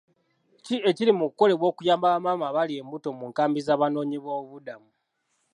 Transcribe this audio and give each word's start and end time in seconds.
Ki 0.65 0.75
ekiri 0.89 1.11
mu 1.19 1.25
ku 1.27 1.35
kolebwa 1.37 1.65
okuyamba 1.71 2.07
ba 2.11 2.23
maama 2.23 2.45
abali 2.47 2.73
embuto 2.81 3.09
mu 3.17 3.25
nkambi 3.31 3.59
z'abanoonyi 3.65 4.17
b'obubuddamu? 4.23 4.89